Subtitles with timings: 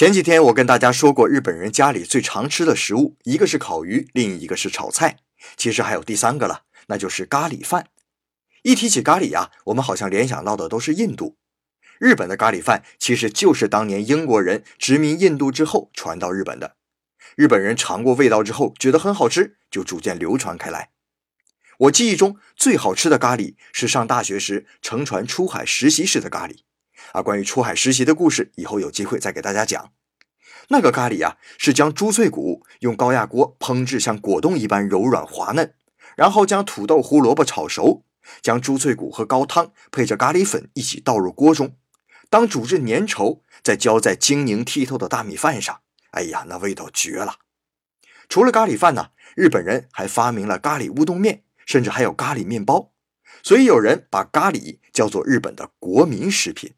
[0.00, 5.18] 前几天我跟大家说过，日本人家里最常吃的食物，一个是烤鱼，另一个是炒菜，
[5.58, 7.88] 其实还有第三个了，那就是咖喱饭。
[8.62, 11.36] 一提起咖喱呀，我们好像联想到的都是印度。
[11.98, 16.76] 日本的咖喱饭其实就是当年英国人殖民印度之后传到日本的。
[17.36, 20.92] 日本人尝过味道之后，觉得很好吃，就逐渐流传开来。
[21.76, 26.60] 我记忆中最好吃的咖喱是上大学时乘船出海实习时的咖喱。
[27.12, 29.92] 啊，关于出海实习的故事，以后有机会再给大家讲。
[30.68, 35.74] 那个咖喱啊，是将猪脆骨用高压锅烹制像果冻一般柔软滑嫩，
[36.16, 38.04] 然后将土豆、胡萝卜炒熟，
[38.40, 41.76] 将猪脆骨和高汤配着咖喱粉一起倒入锅中，
[42.28, 45.80] 当煮至粘稠，再浇在晶莹剔透的大米饭上。
[46.12, 47.36] 哎呀，那味道绝了！
[48.28, 52.92] 除了咖喱饭呢，日本人还发明了咖喱乌冬面，甚至还有咖喱面包。
[53.42, 56.74] 所以有人把咖喱叫做日本的国民食品。